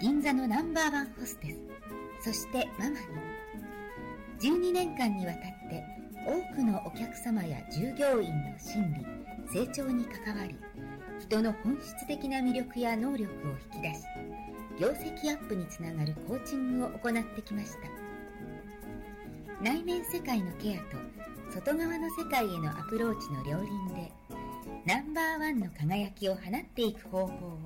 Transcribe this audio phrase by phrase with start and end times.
[0.00, 1.58] 銀座のナンバーワンホステス。
[2.24, 2.96] そしてママに。
[4.40, 5.84] 12年間にわたって
[6.26, 9.06] 多くのお客様や従業員の心理
[9.52, 10.56] 成長に関わり
[11.18, 14.00] 人の本質的な魅力や能力を引き出し
[14.80, 17.80] 業績アップにつながるコーチングを行ってきました。
[19.62, 20.96] 内面世界のケアと
[21.52, 24.10] 外側の世界へのアプローチの両輪で
[24.86, 27.58] ナンバーワンの輝きを放っていく方法を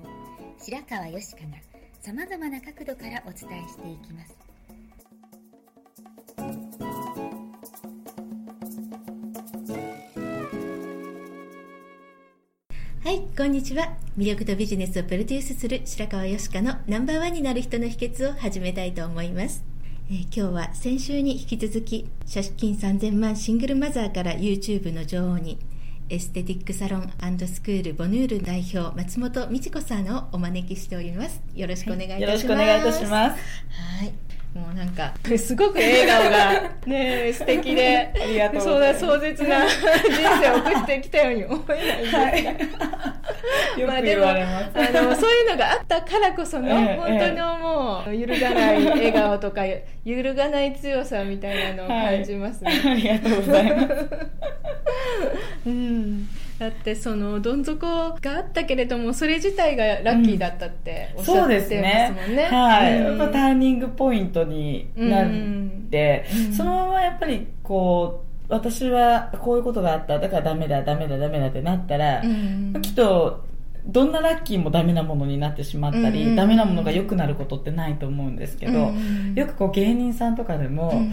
[0.59, 1.74] 白川よしかが
[2.05, 4.37] さまざまな角度からお伝えしていきます
[13.03, 13.97] はい、こんにちは。
[14.15, 19.63] 魅力とビジネスをプロデュースする白川よしかのナンバーワンになる人の秘訣を始めたいと思います。
[20.07, 25.57] えー今日は先週に引き続き、借金3000万シングルマザーから YouTube の女王に、
[26.07, 27.11] エステティックサロン
[27.47, 31.41] スクールボヌール代表松本美智子さんをお招きしております。
[31.55, 32.27] よろしくお願いいたします。
[32.27, 33.41] よろしくお願いいたします。
[33.99, 34.13] はい。
[34.53, 39.73] もうなんか、すごく笑顔が ね、素敵で、ありがとうそございますうだ壮絶な 人
[40.41, 42.85] 生を送ってきたように思えないんですが。
[43.77, 44.99] よく言われます。
[44.99, 54.74] あのそういうのがあったからこその、ええ本当のもう揺るがない笑顔とか揺るがない強さみたいなのを感じますね、ありがとうございます。
[55.65, 56.27] うん、
[56.59, 62.13] だってそのどん底があったけれどもそれ自体がラッキーだったっておっしゃってですね。
[62.15, 62.43] ますもんね。
[62.43, 62.99] はい。
[62.99, 63.17] うん。
[63.17, 65.29] やっぱターニングポイントになっ
[65.89, 66.53] て、うん。
[66.53, 72.81] そのままやっぱりこう、私はこういうことがあった、だからダメだ、ダメだ、ダメだってなったら、うん。
[72.81, 73.43] きっと、
[73.87, 76.35] どんなラッキーもダメなものになってしまったり、うん。
[76.35, 79.33] ダメなものが良くなることってないと思うんですけど、うん。
[79.35, 81.11] よくこう芸人さんとかでも、うん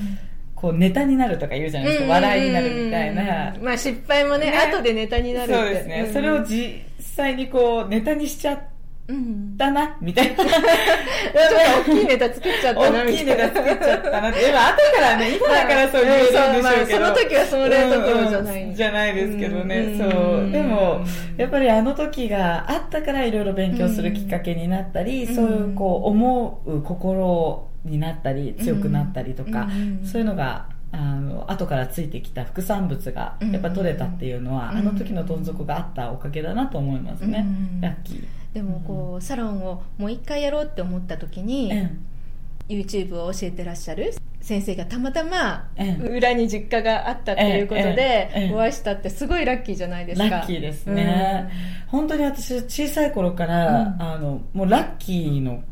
[0.62, 3.56] こうネタになるとか言うじゃないですか、笑いになるみたいな。
[3.60, 6.10] まあ失敗もねね後でネタになるってそうですね。
[6.12, 8.58] それを実際にこうネタにしちゃっ
[9.08, 10.36] うんたな、みたいな。
[10.38, 10.48] ちょっ
[11.84, 14.40] と大きいネタ作っちゃったなみたいな大きいネタ作っちゃったなって。
[14.48, 16.62] 今後からね、 今だからそう言えるんでしょうけど。
[16.62, 19.76] まあその時はそれどころじゃないうんうんじゃないですけどね。
[19.76, 20.50] うんそう。
[20.52, 42.06] でもうん、やっぱりあの時があったからいろいろ勉強するきっかけになったり、うんそういうこう思う心になったり、強くなったりとか、うんそういうのが、あの後からついてきた副産物がやっぱ取れたっていうのは、うんあの時のどん底があったおかげだなと思いますね、うんラッキー、でもこうサロンをもう一回やろうって思った時に、うん。
[42.68, 46.16] YouTube を教えてらっしゃる先生がたまたまうん。
[46.16, 48.02] 裏に実家があったっていうことええで
[48.34, 50.28] ええお会いしたってすごいラッキーじゃないですか。
[50.28, 51.50] ラッキーですね、
[51.88, 54.02] 本当に私小さい頃から、うん。
[54.02, 55.62] あのもうラッキーの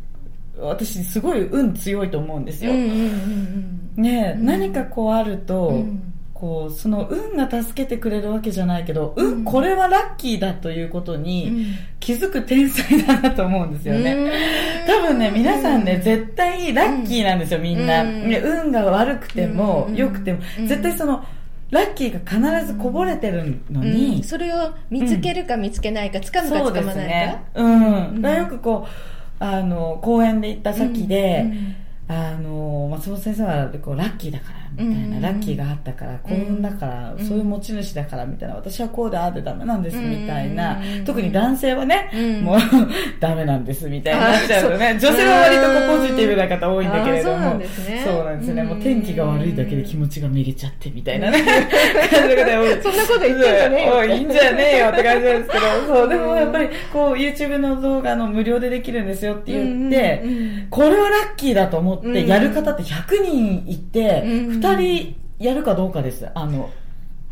[0.62, 4.46] 私すごい運強いと思うんですよ、うんうんうんね、うん。
[4.46, 6.02] 何かこうあると、うん。
[6.32, 9.26] こうその運が助けてくれるわけじゃないけど、うん。
[9.26, 11.66] うんこれはラッキーだということうにん。
[11.98, 14.86] 気づく天才だなと思うんですよね、うん。
[14.86, 16.02] 多分ね、皆さんね、うん。
[16.02, 18.02] 絶対ラッキーなんですよ、みんな。
[18.02, 18.30] うん。
[18.30, 19.96] ね運が悪くても、うん。
[19.96, 20.66] 良くても、うん。
[20.66, 21.22] 絶対その、
[21.70, 24.22] ラッキーが必ずこぼれてるのに、うん。
[24.22, 27.10] それを見つけるか見つけないか掴むかますないか。
[27.10, 27.44] ね。
[27.54, 28.06] うん。
[28.08, 28.22] うん。
[28.22, 31.76] だからよくこう、あの、公園で行った先で、うん
[32.10, 42.44] あの、松本先生はこうラッキーだから、みたいな、うんラッキーがあったから、幸運だから、うんそういう持ち主だから、みたいな、私はこうでああでダメなんです、うんみたいなうん、特に男性はね、うん。
[42.44, 42.58] もう
[43.20, 48.02] ダメなんです、みたいになっちゃうとね、あ女性は割とポジティブな方多いんだけれどあそうなんも、ですね。
[48.04, 51.44] そうなんですね、もう天気が悪いだけで気持ちがめげちゃって、みたいなね、ん。
[51.44, 60.22] 感じの方が多いそんなこと言ってんじゃねえよおいいいんじゃねえよって感じなんですけど、そう、でもやっぱり、こう、YouTube の動画の無料でできるんですよって言って、
[60.70, 66.28] これはラッキーだと思って、やる方って100人いて、うん2人やるかどうかです。
[66.34, 66.70] あの、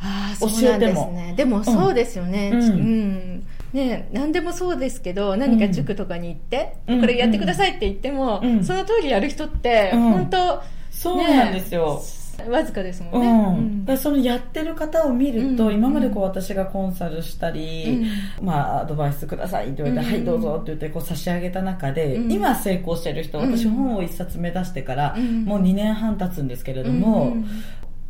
[0.01, 1.35] ああ教そうなんですえてもね。
[1.37, 2.63] でもそうですよね、うん。
[2.63, 3.47] うん。
[3.73, 7.01] ね何でもそうですけど何か塾とかに行って、うん。
[7.01, 8.65] これやってくださいって言っても、うん。
[8.65, 10.01] その通りやる人って、うん。
[10.13, 12.03] 本当そうなんですよ。
[12.47, 13.23] わずかですもうん。
[13.23, 15.75] ね、ん、だからそのやってる方を見ると、うん。
[15.75, 18.05] 今までこう私がコンサルしたり、
[18.41, 20.15] まあ、アドバイスくださいって言われて、うん。
[20.15, 22.33] はいどうぞって言ってこう差し上げた中で、うん。
[22.33, 23.53] 今成功してる人うん。
[23.53, 25.45] 私本を一冊目指してから、うん。
[25.45, 27.47] もう2年半経つんですけれども、うん。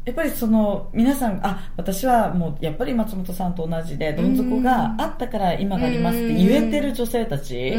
[0.08, 7.72] やっぱりその皆さんあ私はもうやっぱり松本さんと同じでどん底があったから今がありますって言えてる女性たち、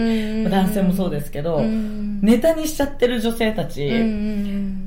[0.48, 3.90] 男性もそうですけど、ネタにしちゃってる女性たち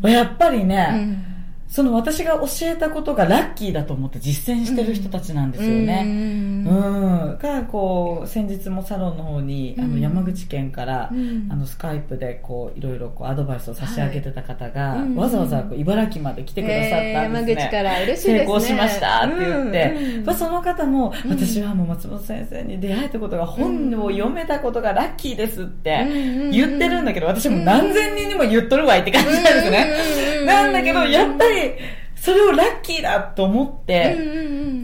[0.03, 1.31] はやっぱりね、
[1.72, 6.04] その私が教えたことがラッキーだと思って実践してる人たちなんですよね。
[6.06, 6.66] うん。
[6.66, 11.10] うん、が、こう、先日もサロンの方に、あの、山口県から、
[11.48, 17.00] あの、スカイプで、こう、いろいろこう、アドバイスを差し上げてた方が、はいわざわざこう茨城まで来てくださったん。
[17.00, 17.12] ですね。
[17.14, 26.06] 山口から嬉しいですね成功しましたって言って、まあその方も、私はもう松本先生に出会えたことが、本を読めたことがラッキーですって
[26.52, 27.06] 言ってるん。
[27.06, 29.42] だけど、私も何千人にも言っとるわいって感じなん。
[29.44, 30.31] ですね。
[30.44, 31.72] なんだけど、やっぱり、
[32.16, 34.16] それをラッキーだと思って、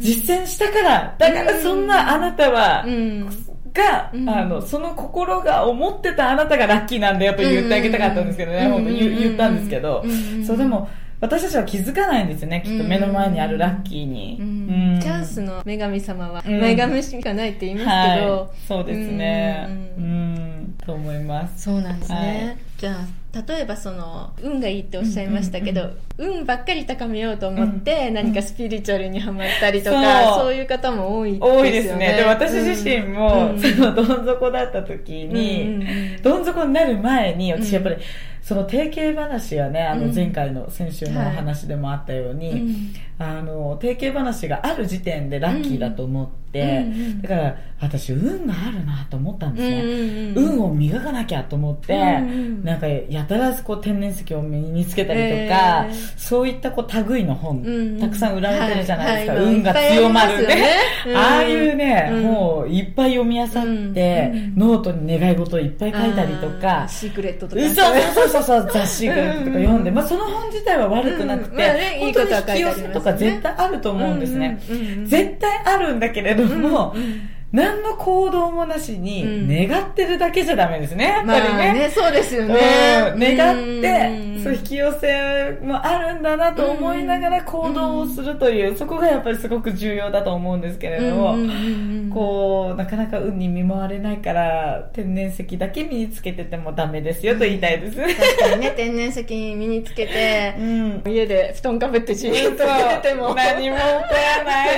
[0.01, 2.85] 実践したから、だからそんなあなたは、
[3.73, 10.05] が、あの、その心が思ってたあなたがラッキーなんだよと言ってあげたかったんですけどね、本当言言ったんですけど、
[10.47, 10.89] そうでも、
[11.21, 12.85] 私たちは気づかないんですよね、きっと。
[12.85, 14.39] 目の前にあるラッキーに。
[14.41, 19.67] うんチャンスの女神様は、うん女神しかないって言いますけど、はい、そうですね。
[19.69, 20.48] ううんん、
[20.89, 21.65] と思います。
[21.65, 22.57] そうなんですね、はい。
[22.79, 30.55] じゃあ例えばその運がいいっておっしゃいましたけど、運ばっかり高めようと思って、何かスピリチュアルにはまったりとか、そう。
[30.55, 31.61] いう方も多いですよね。
[31.61, 32.17] 多いですね。
[32.17, 33.61] で、私自身も、うん。
[33.61, 36.23] その、どん底だった時に、うんうんうん。
[36.23, 37.97] どん底になる前に、うん私やっぱり、
[38.41, 40.15] その定型話はね、あの、うん。
[40.15, 46.61] 前回の、先週のお話でもあったように、うんあの、定型話がある時点でラッキーだと思って、うんう
[46.95, 49.83] んだから、私、運があるなと思ったんですね。
[49.83, 50.57] うんうんうん。
[50.57, 55.93] 運を磨かなきゃと思って、うんうんなんか、やたらこう、天然石を身につけたりとか、えー。
[56.17, 59.33] そういったこう、類の本、うんたくさん売られてるじゃないですか。
[59.35, 60.47] はいはい運が強まるね。
[60.47, 60.77] ね
[61.07, 62.23] うんああいうね、うん。
[62.23, 63.49] もう、いっぱい読み漁っ
[63.93, 67.63] て、うんノートに願い事をいっぱい書いたりとか、シークレットとか。
[67.63, 67.75] そう
[68.15, 74.59] そうそうそう、雑誌とか読んで、うんまあその本自体は悪くなくて、うんまあねいいことは書いてあります絶対あると思うんですね。
[75.07, 81.73] 絶対あるんだけれども、うんうん何の行動もなしにうん願ってるだけじゃダメですね、やっまあぱりね。
[81.73, 82.55] ね、そうですよね。
[83.15, 91.37] うん願って、うんそう引き寄せもあるんだなと思いながら行動をするという、そこがやっぱりすごく重要だと思うんですけれども、
[92.15, 97.97] こう、なかなか運に見舞われないから、天然石だけ身につけててもダメですよと言いたいです。
[97.97, 101.03] 確かにね、天然石身につけてう、ん。
[101.07, 103.35] 家で布団かぶってじーっと寝てても。
[103.35, 103.89] 何も起こ
[104.37, 104.69] らない。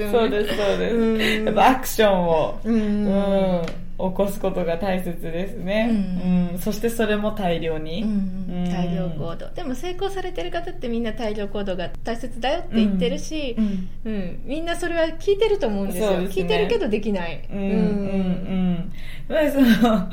[0.10, 1.39] そうです、そうです。
[1.40, 1.46] うん。
[1.46, 3.06] やっぱアクションを、うん。
[3.06, 3.62] うん
[4.08, 5.90] 起こすことが大切ですね。
[5.90, 6.58] ううん。
[6.58, 8.02] そしてそれも大量に。
[8.02, 8.64] うん。
[8.70, 9.50] 大量行動。
[9.50, 13.88] でも成功されてる方ってみんな大量行動が大切だよって言ってるしう、ん。
[14.04, 14.40] うん。
[14.44, 16.12] みんなそれは聞いてると思うんですよ。
[16.28, 17.46] 聞いてるけどできない。
[17.52, 17.58] うん。
[17.58, 17.68] うん。
[17.68, 18.92] うん。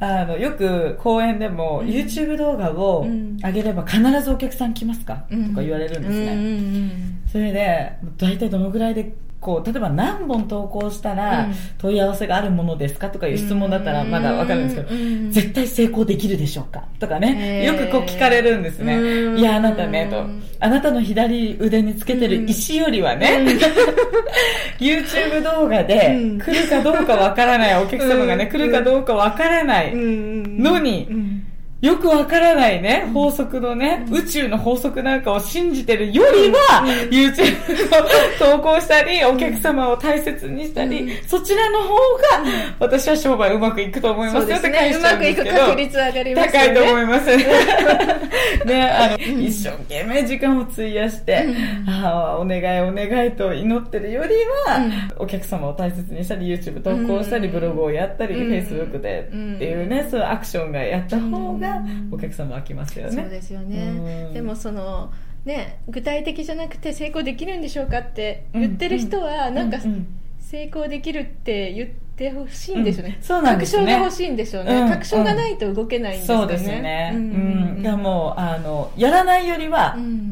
[0.00, 1.88] あの、よく講演でも、うん。
[1.88, 3.36] YouTube 動画をうん。
[3.42, 5.50] 上げれば必ずお客さん来ますか、うん。
[5.50, 6.90] とか言われるんですね。
[7.30, 9.12] それで、大体どのぐらいで、
[9.42, 11.54] こう、例えば何本投稿したらうん。
[11.78, 15.30] 問い合わせがあるものですかとかいう質問だったらまだわかるんですけど、うん。
[15.32, 16.84] 絶対成功できるでしょうか？
[17.00, 18.96] とかね、よくこう聞かれるんですね。
[18.96, 19.38] うん。
[19.38, 20.24] いや、あなたね、と。
[20.60, 23.44] あなたの左腕につけてる石よりはね、
[24.78, 26.38] YouTube 動画でうん。
[26.38, 28.50] 来るかどうかわからないお客様がね、うん。
[28.50, 30.62] 来るかどうかわからないうん。
[30.62, 31.41] のにうん
[31.82, 37.56] よくわからないね、法則のね、宇宙の法則なんかを信じてるよりは、YouTube
[38.46, 41.98] を投稿したり、お客様を大切にしたり、そちらの方が、
[42.78, 44.78] 私は商売うまくいくと思いますよってそうですね。
[44.78, 45.44] う返しちゃまくいく。
[45.44, 46.52] 確率上がりますよ。
[46.52, 46.52] ね。
[46.52, 47.36] 高いと思います。
[48.64, 51.46] ね、あの、一生懸命時間を費やして、
[51.88, 54.28] ああ、お願いお願いと祈ってるより
[54.68, 54.86] は、
[55.18, 57.52] お客様を大切にしたり、YouTube 投稿したり、うん。
[57.54, 58.52] ブログをやったり、うん。
[58.52, 61.71] Facebook でっていうね、そういうアクションがやった方が、
[62.10, 63.12] お客様は来ますよね。
[63.12, 64.34] そうですよねうん。
[64.34, 65.12] でもその、
[65.44, 69.78] ね、具体的じゃなくて成功できるんでしょうかって言ってる人は、なんか
[70.40, 73.16] 成功できるって言ってほしいんでしょうね。
[73.18, 74.80] うんそうなんですね確証が欲しいんでしょうね。
[74.82, 76.42] うん確証がないと動けないんですよね。
[76.42, 77.10] そうですね。
[77.14, 77.80] ううんん。
[77.80, 80.31] いやもう、あの、やらないよりはう、ん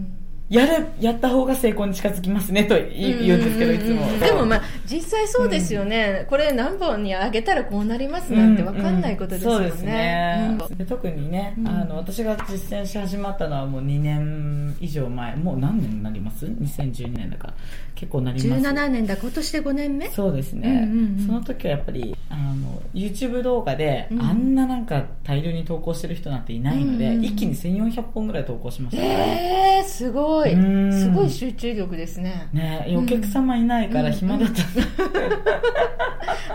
[0.50, 4.18] やる、やった方が成功に近づきますねと言うんですけど、いつも。
[4.18, 10.76] でもまあ実際そうですよね、これ何本にあげたらこうなりますなんて分かんないことですよね、うんうんそうですね、うん。
[10.78, 11.68] で特にね、うん。
[11.68, 15.36] あの私が実践し始まったのはもう2年以上前。
[15.36, 17.50] もう何年になります ?2012 年だか。
[17.50, 17.54] ら
[17.94, 18.62] 結構なります。
[18.62, 19.16] 17年だ。
[19.16, 20.10] 今年で5年目？
[20.10, 21.26] そうですね、うんうんうん。
[21.26, 24.22] その時はやっぱりあの YouTube 動画で、うん。
[24.22, 30.52] あんななんか大量に投稿してる人なんていないので、うんうん一気に1400本ぐらい投稿しましたかえー、すごごい。
[30.54, 30.92] うん。
[30.92, 32.48] すごい集中力ですね。
[32.52, 34.62] ねお客様いないから暇だった、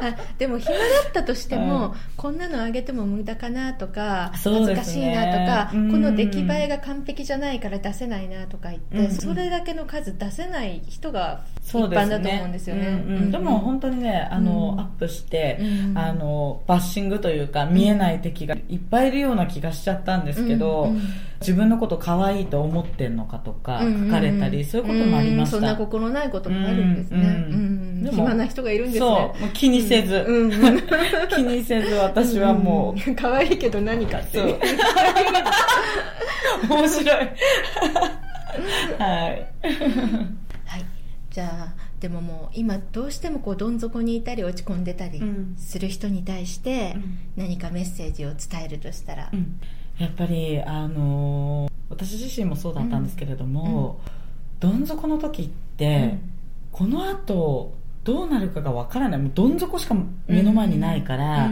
[0.07, 1.93] あでも暇だったとしても、うん
[2.25, 5.91] こんなのあげても無駄かなとか、恥ずかしいなとか、うん。
[5.91, 9.11] この出来栄えが完璧じゃないから出せないなとか言って、うん。
[9.11, 12.87] それだけの数出せない人が一般だと思うんですよね。
[12.87, 13.23] うんうん。
[13.25, 13.31] うん。
[13.31, 14.79] でも本当にねあの、うん。
[14.79, 15.97] アップして、うん。
[15.97, 20.91] あのバッシングというか見えない敵がいっぱいいるような気がしちゃったんですけど、
[21.41, 24.08] 自分のこと可愛いと思ってんのかとかうんうんうん。
[24.08, 27.20] 書かれたり、そういうこともありました、うんそんな心ないこともあるんですね。
[27.20, 27.25] うん。
[27.25, 27.34] うんう
[27.72, 29.10] んでも暇な人がいるんですね。
[29.10, 30.41] もう気にせず、うん。
[30.46, 30.51] うん
[31.36, 34.60] 気にせず私はもう、ん可愛いけど何かってそう。
[36.70, 37.05] 面白い。
[39.00, 39.29] はい。
[39.29, 39.48] はい、
[41.32, 45.55] じゃあでももう今どうしてもこうどん底にいたり落ち込んでたりうん。
[45.58, 47.17] する人に対してうん。
[47.36, 49.60] 何かメッセージを伝えるとしたら、うん。
[49.98, 53.99] やっぱりあのー私自身もそうだったんですけれども、
[54.59, 56.17] どん底の時って、
[56.71, 57.73] この後
[58.03, 59.19] どうなるかがわからない。
[59.19, 59.95] もうどん底しか
[60.27, 61.51] 目の前にないから、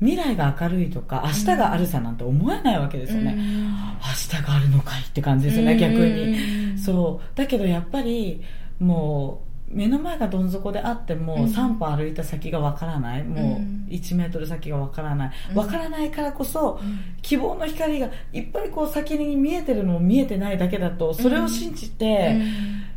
[0.00, 7.36] 未来が明るいとか明日があるさなんて思えないわけですよね、明日があるのかいって感じですよね、逆に、そう。
[7.36, 8.42] だけどやっぱり
[8.78, 11.44] もう目の前がどん底であっても、うん。
[11.44, 13.24] 3歩歩いた先がわからない。
[13.24, 13.86] もうん。
[13.88, 15.30] う1メートル先がわからない。
[15.50, 15.56] うん。
[15.56, 16.98] わからないからこそ、うん。
[17.22, 22.40] 希望の光がいっぱいこう先に見えてるのも見えてないだけだとそれを信じて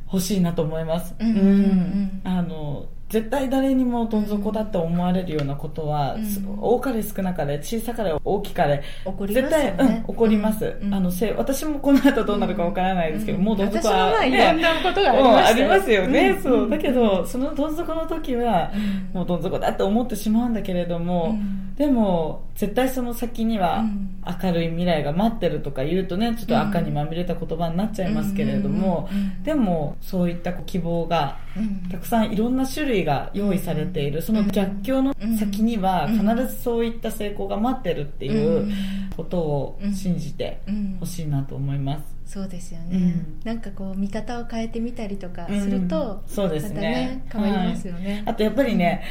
[0.07, 6.25] ほしいなと思います、うんうんあの絶対誰にもどん底だって思われるようなことは、うん。
[6.25, 10.91] す多かれ少なかれ小さかれ大きかれ起こります絶対、うん、起こります、うん。
[10.91, 16.41] あのせ私もこの後どうなるかわからないですけど、もうどん底は、あいろんなことがありますよね、うん。
[16.41, 16.69] そう。
[16.71, 19.11] だけどそのどん底の時は、うん。
[19.13, 21.75] もうどん底だって思ってしまうんだけれども、うん。
[21.75, 24.09] でも絶対その先にはうん。
[24.41, 29.09] 明るい未来が待ってるとか言うとねちょっと赤にまみれた言葉になっちゃいますけれども、
[29.43, 31.89] でもそういった希望がうん。
[31.89, 34.21] たくさんいろんな種類が用意されている。
[34.21, 38.71] その逆境の先には必ずそういった成功が待ってるっていう
[39.17, 40.97] ことを信じてうん。
[40.99, 42.03] ほしいなと思います。
[42.25, 43.39] そうですよね、うん。
[43.43, 46.33] なんかこう見方を変えてみたりとかすると、うん。
[46.33, 47.23] そうですね。
[47.29, 49.03] またね変わりますよね、あとやっぱりね、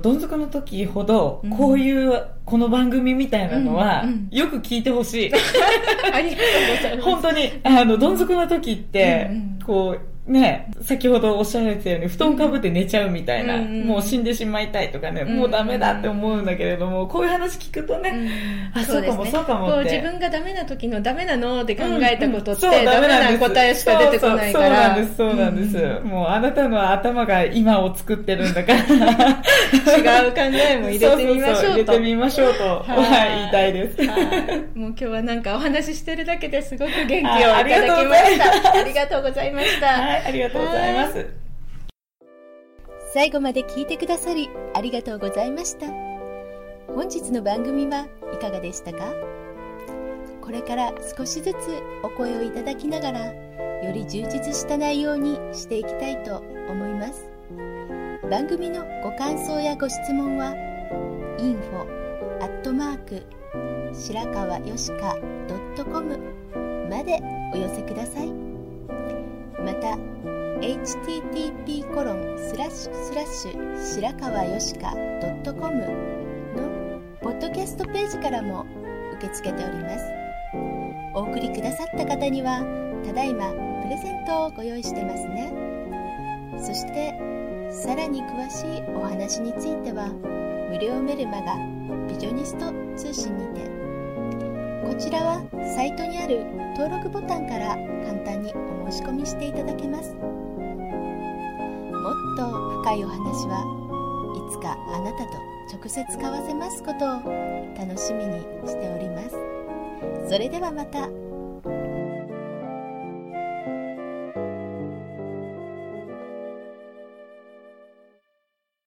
[0.00, 1.50] どん底の時ほどうん。
[1.50, 4.28] こういうこの番組みたいなのはうんうん。
[4.30, 5.32] よく聞いてほしい。
[6.12, 7.10] ありがとうございます。
[7.10, 9.58] 本当に、あの、どん底の時って、うんうん。
[9.64, 15.36] こう、ね、先ほどおっしゃられてたように、布団かぶって寝ちゃうみたいな、うんうんもう死んでしまいたいとかね、うん。
[15.38, 18.30] もうダメだって思うんだけれども、こういう話聞くとね、
[18.74, 19.92] あ、そうかも、そうかもこうって。
[19.92, 22.84] 自分がダメな時のダメなのって考えたことって、うんうん。
[22.84, 24.96] ダメな答えしか出てこないから。
[24.96, 26.06] そうそうなんです、そうなんです。
[26.06, 28.78] もうあなたの頭が今を作ってるんだから。
[28.78, 31.54] 違う考えも入れてみましょうと。
[31.54, 34.06] そそそ入れてみましょうと、はい、言いたいです。
[34.06, 34.78] はい。
[34.78, 38.70] もう今日はなんかお話ししてるだけですごく元気をいはいただきました。
[38.70, 39.86] あありがとうございました。
[39.86, 41.26] はい、ありがとうございます。
[43.12, 45.86] 最後まで聞いてくださりありがとうございました。
[46.94, 49.12] 本日の番組はいかがでしたか？
[50.42, 51.56] これから少しずつ
[52.02, 57.28] お声をいただきながらより充実した内容にしていきたいと思います。
[58.30, 60.54] 番組のご感想やご質問は
[61.38, 61.86] info
[62.42, 63.22] アットマーク
[63.94, 65.16] 白川よしか
[65.76, 66.18] .com
[66.90, 67.20] まで
[67.54, 67.97] お寄せください。
[70.68, 75.74] Http コロンスラッシュ白川よしか .com
[76.54, 78.66] のポッドキャストページからも
[79.14, 80.04] 受け付けております。
[81.14, 82.60] お送りくださった方には
[83.02, 83.50] ただいま
[83.82, 85.54] プレゼントをご用意してますね。
[86.58, 87.14] そして
[87.72, 90.08] さらに詳しいお話については
[90.70, 91.56] 無料メルマガ
[92.12, 93.62] ビジョニスト通信にて
[94.86, 95.42] こちらは
[95.74, 96.44] サイトにある
[96.76, 97.68] 登録ボタンから
[98.04, 98.52] 簡単に
[98.86, 100.37] お申し込みしていただけます。
[102.08, 102.48] もっと
[102.80, 103.60] 深いお話は
[104.34, 105.32] いつかあなたと
[105.70, 107.20] 直接交わせますことを
[107.76, 109.36] 楽しみにしております。
[110.30, 111.27] それではまた。